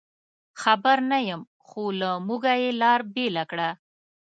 [0.61, 3.69] خبر نه یم، خو له موږه یې لار بېله کړه.